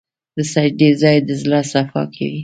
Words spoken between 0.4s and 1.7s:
سجدې ځای د زړه